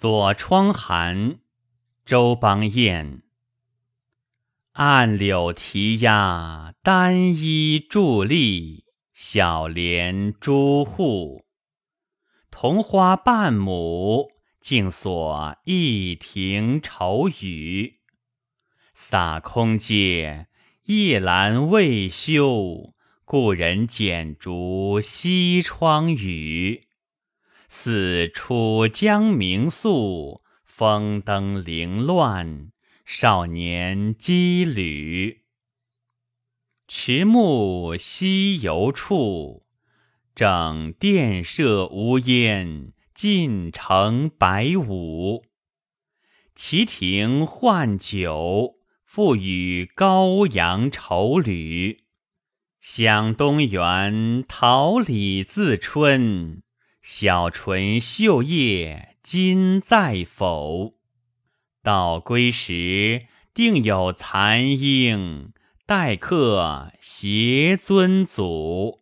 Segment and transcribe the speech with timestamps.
[0.00, 1.40] 锁窗寒，
[2.06, 3.24] 周邦彦。
[4.74, 11.46] 暗柳啼鸦，单衣伫立，小帘朱户。
[12.48, 14.30] 桐花半亩，
[14.60, 17.98] 净锁一庭愁雨。
[18.94, 20.46] 洒空阶，
[20.84, 22.94] 夜阑未休，
[23.24, 26.86] 故人剪烛西窗雨。
[27.68, 32.70] 似楚江明宿，风灯凌乱。
[33.04, 35.44] 少年羁旅，
[36.86, 39.64] 迟暮西游处，
[40.34, 45.44] 正殿舍无烟，尽城白舞。
[46.54, 48.74] 旗亭换酒，
[49.06, 52.04] 复与高阳愁侣。
[52.80, 56.62] 想东园，桃李自春。
[57.10, 60.92] 小唇绣叶今在否？
[61.82, 65.54] 到归时，定有残英，
[65.86, 68.97] 待客携尊祖。